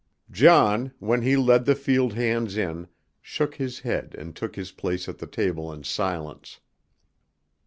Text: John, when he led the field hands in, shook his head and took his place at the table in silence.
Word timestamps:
John, 0.31 0.93
when 0.97 1.21
he 1.21 1.37
led 1.37 1.65
the 1.65 1.75
field 1.75 2.13
hands 2.13 2.57
in, 2.57 2.87
shook 3.21 3.53
his 3.53 3.81
head 3.81 4.15
and 4.17 4.35
took 4.35 4.55
his 4.55 4.71
place 4.71 5.07
at 5.07 5.19
the 5.19 5.27
table 5.27 5.71
in 5.71 5.83
silence. 5.83 6.59